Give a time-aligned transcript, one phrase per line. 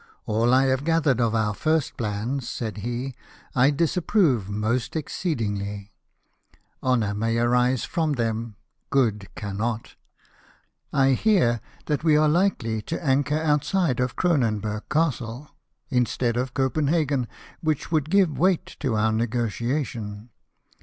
[0.25, 3.13] 'All I have gathered of our first plans," said he,
[3.53, 5.91] "I dis approve most exceedingly.
[6.81, 8.43] Honour may arise from 2H\ LIFE OF NELSON.
[8.47, 8.55] them,
[8.89, 9.95] good cannot.
[10.91, 11.61] I hear
[12.01, 15.51] we are likely to anchor outside of Cronenburg Castle,
[15.91, 17.27] instead of Copenhagen
[17.59, 20.31] which would give weight to our negotiation.